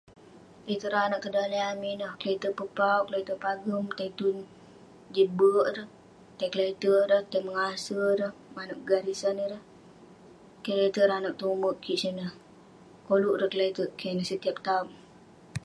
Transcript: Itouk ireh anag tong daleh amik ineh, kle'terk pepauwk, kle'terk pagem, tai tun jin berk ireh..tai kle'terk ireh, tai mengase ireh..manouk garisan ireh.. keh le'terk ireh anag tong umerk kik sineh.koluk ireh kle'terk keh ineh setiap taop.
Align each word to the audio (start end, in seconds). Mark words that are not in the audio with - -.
Itouk 0.73 0.89
ireh 0.91 1.05
anag 1.05 1.21
tong 1.23 1.35
daleh 1.37 1.63
amik 1.71 1.93
ineh, 1.95 2.13
kle'terk 2.21 2.57
pepauwk, 2.59 3.05
kle'terk 3.07 3.41
pagem, 3.45 3.83
tai 3.97 4.09
tun 4.17 4.37
jin 5.13 5.29
berk 5.39 5.65
ireh..tai 5.71 6.47
kle'terk 6.53 6.99
ireh, 7.05 7.23
tai 7.31 7.41
mengase 7.45 7.95
ireh..manouk 8.13 8.81
garisan 8.89 9.37
ireh.. 9.45 9.61
keh 10.63 10.77
le'terk 10.79 11.05
ireh 11.05 11.19
anag 11.19 11.35
tong 11.39 11.53
umerk 11.55 11.77
kik 11.83 11.99
sineh.koluk 12.03 13.35
ireh 13.35 13.51
kle'terk 13.53 13.93
keh 13.99 14.11
ineh 14.13 14.27
setiap 14.29 14.57
taop. 14.65 14.87